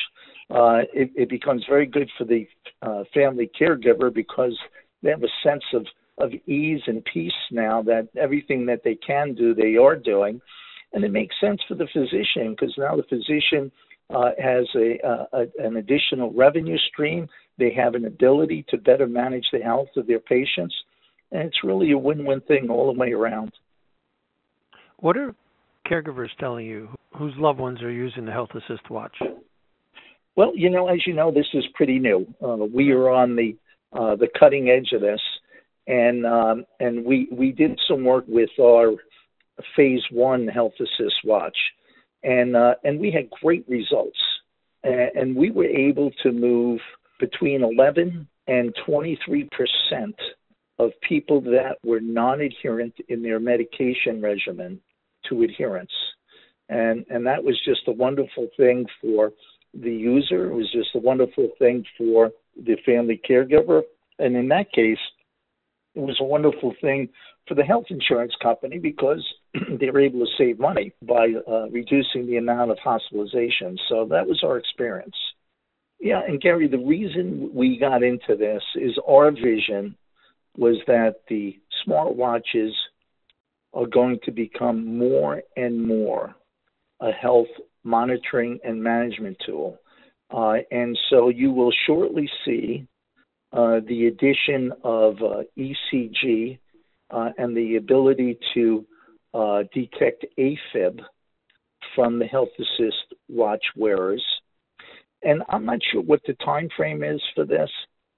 Uh, 0.51 0.83
it, 0.93 1.11
it, 1.17 1.29
becomes 1.31 1.65
very 1.69 1.87
good 1.87 2.11
for 2.19 2.25
the 2.25 2.47
uh, 2.83 3.05
family 3.15 3.51
caregiver 3.59 4.13
because 4.13 4.59
they 5.03 5.11
have 5.11 5.23
a 5.23 5.29
sense 5.43 5.65
of, 5.73 5.87
of 6.19 6.33
ease 6.47 6.83
and 6.87 7.03
peace 7.05 7.33
now 7.51 7.81
that 7.83 8.09
everything 8.19 8.67
that 8.67 8.83
they 8.85 8.95
can 8.95 9.35
do, 9.35 9.55
they 9.55 9.77
are 9.77 9.97
doing. 9.97 10.41
And 10.93 11.05
it 11.05 11.13
makes 11.13 11.35
sense 11.41 11.61
for 11.67 11.75
the 11.75 11.89
physician 11.93 12.51
because 12.51 12.75
now 12.77 12.97
the 12.97 13.03
physician 13.05 13.73
uh, 14.11 14.31
has 14.39 14.67
a, 14.75 14.99
a, 15.33 15.47
an 15.59 15.77
additional 15.77 16.33
revenue 16.33 16.77
stream. 16.93 17.29
They 17.59 17.73
have 17.75 17.95
an 17.95 18.05
ability 18.05 18.67
to 18.69 18.77
better 18.77 19.07
manage 19.07 19.47
the 19.53 19.61
health 19.61 19.89
of 19.97 20.07
their 20.07 20.21
patients. 20.21 20.75
And 21.31 21.43
it's 21.43 21.65
really 21.65 21.93
a 21.93 21.99
win 21.99 22.27
win 22.27 22.41
thing 22.43 22.69
all 22.69 22.93
the 22.93 22.99
way 22.99 23.13
around. 23.13 23.53
What 24.99 25.17
are 25.17 25.35
caregivers 25.91 26.29
telling 26.39 26.67
you 26.67 26.89
whose 27.17 27.35
loved 27.37 27.59
ones 27.59 27.83
are 27.83 27.91
using 27.91 28.25
the 28.25 28.33
Health 28.33 28.51
Assist 28.55 28.89
watch? 28.91 29.17
Well, 30.37 30.53
you 30.55 30.71
know, 30.71 30.89
as 30.89 31.07
you 31.07 31.13
know, 31.13 31.31
this 31.31 31.47
is 31.53 31.65
pretty 31.75 31.99
new. 31.99 32.27
Uh, 32.43 32.57
we 32.57 32.91
are 32.93 33.11
on 33.11 33.37
the 33.37 33.57
uh, 33.93 34.17
the 34.17 34.29
cutting 34.39 34.71
edge 34.71 34.93
of 34.95 35.03
this, 35.03 35.21
and 35.87 36.25
um, 36.25 36.65
and 36.81 37.05
we 37.05 37.29
we 37.31 37.53
did 37.53 37.79
some 37.89 38.05
work 38.05 38.25
with 38.29 38.49
our 38.61 38.93
phase 39.77 40.03
one 40.11 40.49
Health 40.49 40.75
Assist 40.81 41.17
watch, 41.25 41.57
and 42.23 42.57
uh, 42.57 42.75
and 42.85 42.99
we 42.99 43.11
had 43.11 43.31
great 43.31 43.65
results, 43.69 44.19
and, 44.83 45.11
and 45.15 45.37
we 45.37 45.51
were 45.51 45.67
able 45.67 46.11
to 46.23 46.33
move 46.33 46.81
between 47.21 47.63
11 47.63 48.27
and 48.49 48.75
23 48.87 49.49
percent 49.51 50.17
of 50.79 50.91
people 51.07 51.41
that 51.41 51.77
were 51.85 52.01
non-adherent 52.01 52.95
in 53.09 53.23
their 53.23 53.39
medication 53.39 54.21
regimen 54.21 54.81
to 55.29 55.43
adherence, 55.43 55.93
and 56.69 57.05
and 57.11 57.27
that 57.27 57.43
was 57.43 57.61
just 57.65 57.83
a 57.89 57.93
wonderful 57.93 58.49
thing 58.57 58.87
for 59.01 59.33
the 59.75 59.93
user. 59.93 60.51
It 60.51 60.55
was 60.55 60.71
just 60.73 60.95
a 60.95 60.99
wonderful 60.99 61.51
thing 61.59 61.85
for 61.97 62.31
the 62.57 62.77
family 62.85 63.21
caregiver. 63.29 63.83
And 64.19 64.37
in 64.37 64.49
that 64.49 64.71
case, 64.73 64.99
it 65.95 66.01
was 66.01 66.19
a 66.21 66.25
wonderful 66.25 66.75
thing 66.81 67.09
for 67.49 67.55
the 67.55 67.65
health 67.65 67.87
insurance 67.91 68.35
company 68.43 68.79
because 68.79 69.25
they 69.81 69.91
were 69.91 70.01
able 70.01 70.21
to 70.21 70.33
save 70.39 70.59
money 70.59 70.93
by 71.03 71.29
uh, 71.49 71.69
reducing 71.71 72.27
the 72.27 72.37
amount 72.37 72.71
of 72.71 72.79
hospitalizations. 72.79 73.79
So 73.89 74.07
that 74.11 74.27
was 74.27 74.43
our 74.45 74.59
experience. 74.59 75.17
Yeah, 76.01 76.21
and 76.27 76.41
Gary, 76.41 76.69
the 76.69 76.79
reason 76.79 77.51
we 77.55 77.79
got 77.79 78.03
into 78.03 78.37
this 78.37 78.63
is 78.75 78.99
our 79.09 79.31
vision 79.31 79.97
was 80.57 80.77
that 80.87 81.21
the 81.29 81.59
smartwatches 81.87 82.73
are 83.73 83.87
going 83.87 84.19
to 84.25 84.33
become 84.33 84.99
more 84.99 85.43
and 85.57 85.87
more 85.87 86.35
a 87.01 87.11
health 87.11 87.49
monitoring 87.85 88.59
and 88.65 88.83
management 88.83 89.37
tool. 89.45 89.79
Uh, 90.35 90.57
and 90.71 90.99
so 91.11 91.29
you 91.29 91.53
will 91.53 91.73
shortly 91.87 92.29
see 92.45 92.87
uh, 93.53 93.81
the 93.87 94.07
addition 94.07 94.73
of 94.83 95.17
uh, 95.23 95.43
ECG 95.59 96.59
uh, 97.11 97.31
and 97.37 97.57
the 97.57 97.77
ability 97.77 98.39
to 98.55 98.85
uh, 99.35 99.63
detect 99.73 100.27
AFib 100.39 101.01
from 101.95 102.19
the 102.19 102.27
Health 102.27 102.49
Assist 102.59 103.15
watch 103.29 103.65
wearers. 103.77 104.25
And 105.23 105.43
I'm 105.49 105.65
not 105.65 105.79
sure 105.91 106.03
what 106.03 106.21
the 106.27 106.35
time 106.45 106.69
frame 106.77 107.03
is 107.03 107.21
for 107.35 107.45
this, 107.45 107.71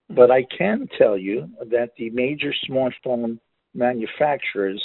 but 0.08 0.30
I 0.30 0.44
can 0.56 0.88
tell 0.98 1.18
you 1.18 1.48
that 1.70 1.90
the 1.98 2.10
major 2.10 2.52
smartphone 2.68 3.38
manufacturers 3.74 4.82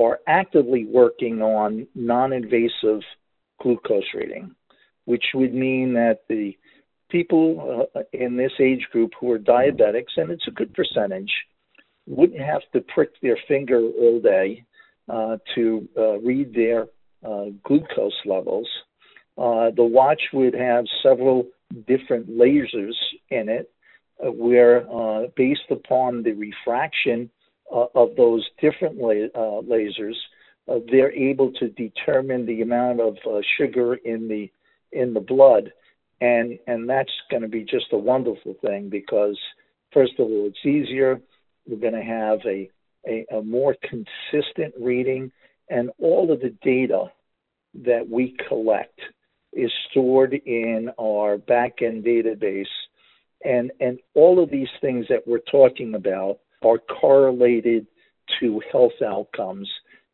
are 0.00 0.20
actively 0.26 0.84
working 0.84 1.40
on 1.40 1.86
non-invasive 1.94 3.00
glucose 3.60 4.04
reading, 4.14 4.54
which 5.04 5.24
would 5.34 5.54
mean 5.54 5.94
that 5.94 6.20
the 6.28 6.56
people 7.10 7.88
uh, 7.94 8.00
in 8.12 8.36
this 8.36 8.52
age 8.60 8.86
group 8.90 9.12
who 9.18 9.30
are 9.30 9.38
diabetics, 9.38 10.16
and 10.16 10.30
it's 10.30 10.48
a 10.48 10.52
good 10.52 10.74
percentage, 10.74 11.32
wouldn't 12.06 12.40
have 12.40 12.62
to 12.72 12.80
prick 12.92 13.10
their 13.22 13.38
finger 13.48 13.78
all 13.78 14.20
day 14.20 14.64
uh, 15.08 15.36
to 15.54 15.88
uh, 15.96 16.18
read 16.20 16.54
their 16.54 16.86
uh, 17.24 17.46
glucose 17.62 18.20
levels. 18.24 18.68
Uh, 19.36 19.70
the 19.76 19.84
watch 19.84 20.22
would 20.32 20.54
have 20.54 20.84
several 21.02 21.46
different 21.86 22.28
lasers 22.28 22.94
in 23.30 23.48
it, 23.48 23.70
where 24.18 24.86
based 25.36 25.70
upon 25.70 26.22
the 26.22 26.32
refraction 26.32 27.28
of 27.70 28.10
those 28.16 28.48
different 28.60 28.96
la- 28.96 29.60
lasers, 29.62 30.14
they're 30.90 31.12
able 31.12 31.52
to 31.52 31.68
determine 31.70 32.46
the 32.46 32.62
amount 32.62 33.00
of 33.00 33.16
sugar 33.58 33.94
in 33.94 34.28
the 34.28 34.50
in 34.92 35.12
the 35.12 35.20
blood, 35.20 35.72
and 36.20 36.58
and 36.68 36.88
that's 36.88 37.10
going 37.30 37.42
to 37.42 37.48
be 37.48 37.64
just 37.64 37.86
a 37.92 37.98
wonderful 37.98 38.54
thing 38.62 38.88
because 38.88 39.38
first 39.92 40.12
of 40.18 40.26
all, 40.26 40.46
it's 40.46 40.64
easier. 40.66 41.20
We're 41.66 41.80
going 41.80 41.94
to 41.94 42.02
have 42.02 42.40
a, 42.46 42.68
a, 43.08 43.26
a 43.36 43.42
more 43.42 43.76
consistent 43.82 44.74
reading, 44.80 45.30
and 45.68 45.90
all 45.98 46.32
of 46.32 46.40
the 46.40 46.54
data 46.62 47.06
that 47.74 48.08
we 48.08 48.36
collect 48.48 49.00
is 49.52 49.70
stored 49.90 50.34
in 50.34 50.90
our 51.00 51.38
backend 51.38 52.06
database, 52.06 52.66
and 53.44 53.70
and 53.80 53.98
all 54.14 54.42
of 54.42 54.50
these 54.50 54.68
things 54.80 55.06
that 55.08 55.26
we're 55.26 55.38
talking 55.50 55.94
about 55.94 56.38
are 56.62 56.78
correlated 56.78 57.86
to 58.40 58.60
health 58.72 59.00
outcomes. 59.06 59.70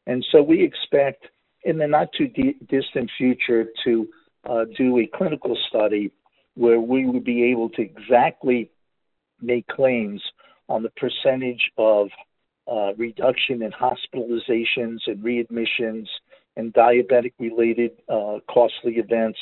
And 0.06 0.24
so 0.32 0.42
we 0.42 0.62
expect 0.62 1.26
in 1.62 1.78
the 1.78 1.86
not 1.86 2.08
too 2.16 2.28
de- 2.28 2.56
distant 2.68 3.10
future 3.16 3.66
to 3.84 4.08
uh, 4.48 4.64
do 4.76 4.98
a 4.98 5.06
clinical 5.16 5.56
study 5.68 6.10
where 6.54 6.80
we 6.80 7.06
would 7.06 7.24
be 7.24 7.44
able 7.44 7.68
to 7.70 7.82
exactly 7.82 8.70
make 9.40 9.66
claims 9.68 10.22
on 10.68 10.82
the 10.82 10.90
percentage 10.90 11.70
of 11.78 12.08
uh, 12.70 12.94
reduction 12.96 13.62
in 13.62 13.70
hospitalizations 13.72 14.98
and 15.06 15.22
readmissions 15.24 16.06
and 16.56 16.72
diabetic 16.72 17.32
related 17.38 17.92
uh, 18.08 18.38
costly 18.48 18.94
events, 18.96 19.38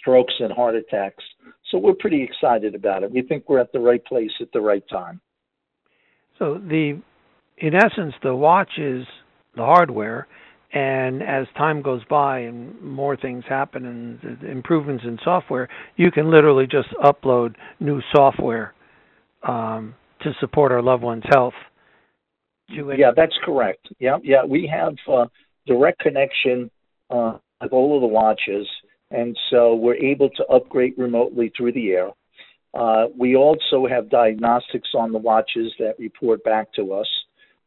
strokes 0.00 0.34
and 0.40 0.52
heart 0.52 0.74
attacks. 0.74 1.24
So 1.70 1.78
we're 1.78 1.94
pretty 1.94 2.22
excited 2.22 2.74
about 2.74 3.02
it. 3.02 3.10
We 3.10 3.22
think 3.22 3.48
we're 3.48 3.60
at 3.60 3.72
the 3.72 3.80
right 3.80 4.04
place 4.04 4.30
at 4.40 4.52
the 4.52 4.60
right 4.60 4.84
time. 4.88 5.20
So 6.38 6.54
the 6.54 7.00
in 7.58 7.74
essence 7.74 8.14
the 8.22 8.34
watch 8.34 8.78
is 8.78 9.06
the 9.56 9.64
hardware. 9.64 10.26
And 10.72 11.22
as 11.22 11.46
time 11.56 11.80
goes 11.80 12.02
by 12.10 12.40
and 12.40 12.78
more 12.82 13.16
things 13.16 13.44
happen 13.48 13.86
and 13.86 14.42
improvements 14.42 15.04
in 15.06 15.18
software, 15.24 15.68
you 15.96 16.10
can 16.10 16.30
literally 16.30 16.66
just 16.66 16.88
upload 17.02 17.54
new 17.80 18.02
software 18.14 18.74
um, 19.42 19.94
to 20.22 20.32
support 20.38 20.72
our 20.72 20.82
loved 20.82 21.02
one's 21.02 21.24
health. 21.32 21.54
Yeah, 22.68 23.10
that's 23.14 23.36
correct. 23.44 23.86
Yeah, 23.98 24.18
yeah, 24.22 24.44
we 24.44 24.66
have 24.72 24.94
uh, 25.10 25.26
direct 25.66 26.00
connection 26.00 26.70
uh, 27.10 27.38
with 27.60 27.72
all 27.72 27.96
of 27.96 28.02
the 28.02 28.06
watches, 28.06 28.66
and 29.10 29.36
so 29.50 29.74
we're 29.74 29.94
able 29.94 30.30
to 30.30 30.44
upgrade 30.46 30.94
remotely 30.96 31.52
through 31.56 31.72
the 31.72 31.90
air. 31.90 32.10
Uh, 32.74 33.06
we 33.18 33.36
also 33.36 33.86
have 33.88 34.10
diagnostics 34.10 34.90
on 34.94 35.12
the 35.12 35.18
watches 35.18 35.72
that 35.78 35.98
report 35.98 36.44
back 36.44 36.72
to 36.74 36.92
us 36.92 37.08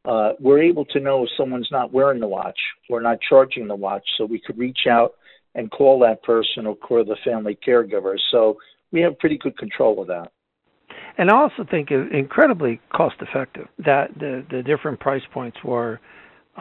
uh, 0.05 0.31
we're 0.39 0.61
able 0.61 0.85
to 0.85 0.99
know 0.99 1.23
if 1.23 1.29
someone's 1.37 1.69
not 1.71 1.91
wearing 1.91 2.19
the 2.19 2.27
watch 2.27 2.59
or 2.89 3.01
not 3.01 3.19
charging 3.27 3.67
the 3.67 3.75
watch, 3.75 4.03
so 4.17 4.25
we 4.25 4.39
could 4.39 4.57
reach 4.57 4.87
out 4.89 5.13
and 5.55 5.69
call 5.71 5.99
that 5.99 6.23
person 6.23 6.65
or 6.65 6.75
call 6.75 7.03
the 7.03 7.17
family 7.23 7.57
caregiver. 7.67 8.15
So 8.31 8.57
we 8.91 9.01
have 9.01 9.19
pretty 9.19 9.37
good 9.37 9.57
control 9.57 10.01
of 10.01 10.07
that. 10.07 10.31
And 11.17 11.29
I 11.29 11.35
also 11.35 11.65
think 11.69 11.91
it 11.91 12.11
incredibly 12.11 12.79
cost 12.93 13.15
effective. 13.21 13.67
That 13.79 14.17
the 14.17 14.45
the 14.49 14.63
different 14.63 14.99
price 14.99 15.23
points 15.33 15.57
were 15.63 15.99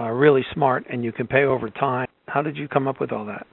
uh, 0.00 0.10
really 0.10 0.44
smart, 0.52 0.84
and 0.90 1.04
you 1.04 1.12
can 1.12 1.26
pay 1.26 1.44
over 1.44 1.70
time. 1.70 2.08
How 2.26 2.42
did 2.42 2.56
you 2.56 2.68
come 2.68 2.88
up 2.88 3.00
with 3.00 3.12
all 3.12 3.24
that? 3.26 3.46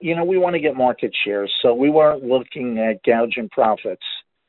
You 0.00 0.14
know, 0.14 0.24
we 0.24 0.38
want 0.38 0.54
to 0.54 0.60
get 0.60 0.76
market 0.76 1.12
shares, 1.24 1.52
so 1.62 1.74
we 1.74 1.90
weren't 1.90 2.22
looking 2.22 2.78
at 2.78 3.02
gouging 3.02 3.48
profits. 3.48 4.04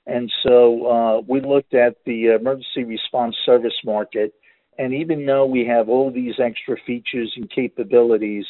And 0.06 0.32
so 0.44 0.88
uh, 0.88 1.22
we 1.27 1.41
looked 1.41 1.74
at 1.74 1.96
the 2.06 2.36
emergency 2.36 2.84
response 2.84 3.36
service 3.46 3.74
market 3.84 4.34
and 4.79 4.94
even 4.94 5.25
though 5.25 5.46
we 5.46 5.65
have 5.65 5.89
all 5.89 6.10
these 6.10 6.36
extra 6.39 6.77
features 6.88 7.32
and 7.36 7.51
capabilities, 7.51 8.46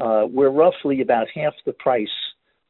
uh, 0.00 0.24
we're 0.26 0.50
roughly 0.50 1.02
about 1.02 1.26
half 1.32 1.52
the 1.66 1.74
price 1.74 2.08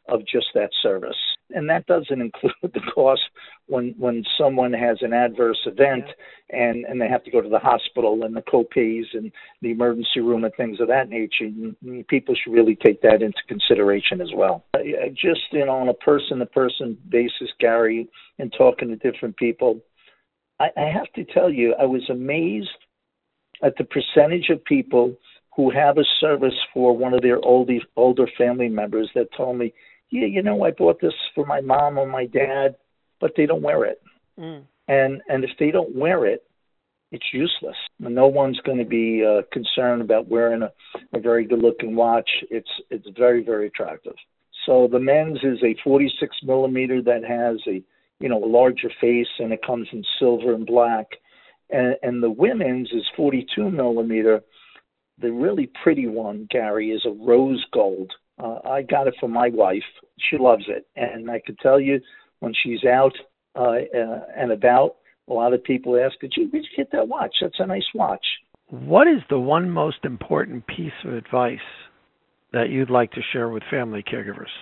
of 0.08 0.20
just 0.26 0.46
that 0.54 0.70
service. 0.82 1.16
And 1.50 1.68
that 1.68 1.86
doesn't 1.86 2.20
include 2.20 2.52
the 2.62 2.80
cost 2.94 3.22
when 3.66 3.94
when 3.98 4.24
someone 4.38 4.72
has 4.72 4.98
an 5.00 5.12
adverse 5.12 5.58
event 5.66 6.04
yeah. 6.50 6.68
and 6.68 6.84
and 6.84 7.00
they 7.00 7.08
have 7.08 7.24
to 7.24 7.30
go 7.30 7.40
to 7.40 7.48
the 7.48 7.58
hospital 7.58 8.24
and 8.24 8.36
the 8.36 8.42
copays 8.42 9.04
and 9.12 9.30
the 9.62 9.70
emergency 9.70 10.20
room 10.20 10.44
and 10.44 10.54
things 10.56 10.80
of 10.80 10.88
that 10.88 11.08
nature. 11.08 11.48
People 12.08 12.34
should 12.34 12.52
really 12.52 12.76
take 12.76 13.02
that 13.02 13.22
into 13.22 13.38
consideration 13.48 14.20
as 14.20 14.30
well. 14.34 14.64
Uh, 14.74 14.80
just 15.14 15.40
you 15.52 15.64
know, 15.64 15.72
on 15.72 15.88
a 15.88 15.94
person-to-person 15.94 16.98
basis, 17.08 17.50
Gary, 17.60 18.08
and 18.38 18.52
talking 18.56 18.88
to 18.88 18.96
different 18.96 19.36
people, 19.36 19.80
I, 20.60 20.68
I 20.76 20.90
have 20.92 21.12
to 21.14 21.24
tell 21.24 21.50
you, 21.50 21.74
I 21.80 21.84
was 21.84 22.08
amazed 22.10 22.68
at 23.62 23.74
the 23.76 23.84
percentage 23.84 24.50
of 24.50 24.64
people 24.64 25.16
who 25.56 25.70
have 25.70 25.98
a 25.98 26.04
service 26.20 26.54
for 26.72 26.96
one 26.96 27.14
of 27.14 27.22
their 27.22 27.38
older 27.44 27.78
older 27.96 28.28
family 28.36 28.68
members 28.68 29.08
that 29.14 29.28
told 29.36 29.58
me 29.58 29.72
yeah, 30.14 30.26
you 30.26 30.42
know, 30.42 30.64
I 30.64 30.71
bought 30.71 31.00
this 31.00 31.12
for 31.35 31.44
my 31.44 31.61
mom 31.61 31.99
or 31.99 32.06
my 32.06 32.26
dad, 32.26 32.76
but 33.21 33.33
they 33.37 33.47
don't 33.47 33.62
wear 33.62 33.85
it. 33.85 34.00
Mm. 34.38 34.62
And 34.87 35.21
and 35.28 35.42
if 35.42 35.50
they 35.59 35.73
don't 35.73 35.97
wear 35.97 36.25
it, 36.25 36.44
it's 37.11 37.26
useless. 37.33 37.76
No 37.99 38.28
one's 38.28 38.61
going 38.61 38.78
to 38.78 38.85
be 38.85 39.25
uh, 39.25 39.42
concerned 39.52 40.02
about 40.02 40.28
wearing 40.28 40.62
a, 40.62 40.73
a 41.12 41.18
very 41.18 41.44
good 41.44 41.59
looking 41.59 41.97
watch. 41.97 42.30
It's 42.49 42.71
it's 42.90 43.09
very 43.18 43.44
very 43.44 43.66
attractive. 43.66 44.14
So 44.66 44.88
the 44.90 45.00
men's 45.00 45.38
is 45.42 45.59
a 45.64 45.76
46 45.83 46.37
millimeter 46.44 47.02
that 47.02 47.25
has 47.25 47.59
a 47.66 47.83
you 48.21 48.28
know 48.28 48.42
a 48.42 48.47
larger 48.47 48.92
face 49.00 49.35
and 49.40 49.52
it 49.52 49.66
comes 49.66 49.88
in 49.92 50.04
silver 50.21 50.54
and 50.54 50.64
black, 50.64 51.06
and, 51.71 51.97
and 52.04 52.23
the 52.23 52.30
women's 52.30 52.92
is 52.92 53.04
42 53.16 53.68
millimeter. 53.68 54.42
The 55.18 55.33
really 55.33 55.71
pretty 55.83 56.06
one, 56.06 56.47
Gary, 56.50 56.90
is 56.90 57.04
a 57.04 57.11
rose 57.11 57.64
gold 57.73 58.12
uh, 58.42 58.58
I 58.64 58.82
got 58.82 59.06
it 59.06 59.14
for 59.20 59.28
my 59.28 59.48
wife. 59.50 59.82
She 60.30 60.38
loves 60.38 60.64
it, 60.68 60.86
and 60.96 61.30
I 61.30 61.40
can 61.44 61.56
tell 61.56 61.80
you 61.80 62.00
when 62.40 62.52
she's 62.62 62.84
out 62.84 63.12
uh, 63.56 63.62
uh, 63.62 64.20
and 64.36 64.52
about, 64.52 64.96
a 65.28 65.32
lot 65.32 65.52
of 65.54 65.62
people 65.62 65.98
ask, 65.98 66.18
"Did 66.20 66.32
you, 66.36 66.50
did 66.50 66.64
you 66.64 66.76
get 66.76 66.90
that 66.92 67.08
watch? 67.08 67.36
That's 67.40 67.58
a 67.58 67.66
nice 67.66 67.86
watch." 67.94 68.24
What 68.68 69.06
is 69.06 69.20
the 69.30 69.38
one 69.38 69.70
most 69.70 69.98
important 70.04 70.66
piece 70.66 70.92
of 71.04 71.14
advice 71.14 71.58
that 72.52 72.70
you'd 72.70 72.90
like 72.90 73.12
to 73.12 73.20
share 73.32 73.50
with 73.50 73.62
family 73.70 74.02
caregivers? 74.02 74.52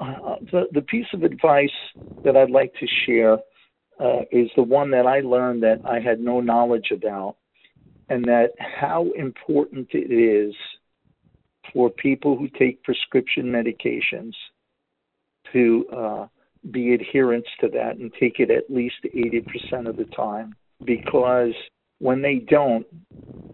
Uh, 0.00 0.36
the 0.50 0.64
the 0.72 0.82
piece 0.82 1.06
of 1.14 1.22
advice 1.22 1.70
that 2.24 2.36
I'd 2.36 2.50
like 2.50 2.72
to 2.80 2.86
share 3.06 3.38
uh, 4.00 4.22
is 4.30 4.50
the 4.56 4.62
one 4.62 4.90
that 4.90 5.06
I 5.06 5.20
learned 5.20 5.62
that 5.62 5.80
I 5.84 6.00
had 6.00 6.20
no 6.20 6.40
knowledge 6.40 6.90
about, 6.92 7.36
and 8.08 8.24
that 8.24 8.50
how 8.58 9.06
important 9.16 9.88
it 9.92 10.12
is 10.12 10.54
for 11.74 11.90
people 11.90 12.38
who 12.38 12.48
take 12.48 12.82
prescription 12.84 13.46
medications 13.46 14.32
to 15.52 15.84
uh, 15.94 16.26
be 16.70 16.94
adherents 16.94 17.48
to 17.60 17.68
that 17.68 17.96
and 17.96 18.12
take 18.18 18.38
it 18.38 18.50
at 18.50 18.70
least 18.70 18.96
80% 19.04 19.88
of 19.88 19.96
the 19.96 20.06
time 20.16 20.54
because 20.84 21.52
when 21.98 22.22
they 22.22 22.36
don't, 22.36 22.86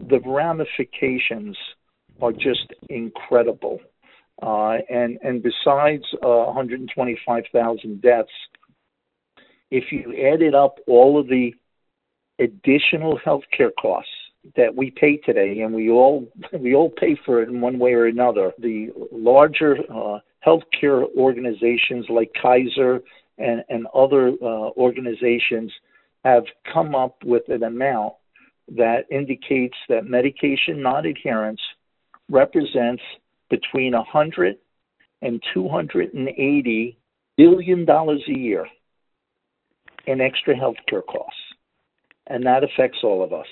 the 0.09 0.19
ramifications 0.25 1.57
are 2.21 2.31
just 2.31 2.73
incredible. 2.89 3.79
Uh, 4.41 4.77
and 4.89 5.19
and 5.21 5.43
besides 5.43 6.03
uh, 6.23 6.45
125,000 6.45 8.01
deaths, 8.01 8.29
if 9.69 9.91
you 9.91 10.15
added 10.33 10.55
up 10.55 10.77
all 10.87 11.19
of 11.19 11.27
the 11.27 11.53
additional 12.39 13.19
healthcare 13.23 13.71
costs 13.79 14.09
that 14.55 14.75
we 14.75 14.91
pay 14.91 15.17
today, 15.17 15.61
and 15.61 15.73
we 15.73 15.89
all 15.89 16.27
we 16.59 16.73
all 16.75 16.89
pay 16.89 17.17
for 17.25 17.41
it 17.41 17.49
in 17.49 17.61
one 17.61 17.79
way 17.79 17.93
or 17.93 18.07
another. 18.07 18.51
The 18.59 18.89
larger 19.11 19.77
uh, 19.89 20.19
healthcare 20.45 21.05
organizations 21.15 22.05
like 22.09 22.31
Kaiser 22.41 23.01
and, 23.37 23.63
and 23.69 23.87
other 23.93 24.29
uh, 24.41 24.69
organizations 24.77 25.71
have 26.23 26.43
come 26.71 26.95
up 26.95 27.17
with 27.23 27.43
an 27.49 27.63
amount 27.63 28.13
that 28.75 29.05
indicates 29.11 29.75
that 29.89 30.05
medication 30.05 30.81
non-adherence 30.81 31.59
represents 32.29 33.01
between 33.49 33.93
100 33.93 34.57
and 35.21 35.41
280 35.53 36.97
billion 37.37 37.85
dollars 37.85 38.23
a 38.27 38.37
year 38.37 38.65
in 40.07 40.21
extra 40.21 40.55
healthcare 40.55 41.05
costs, 41.05 41.39
and 42.27 42.45
that 42.45 42.63
affects 42.63 42.99
all 43.03 43.23
of 43.23 43.33
us. 43.33 43.47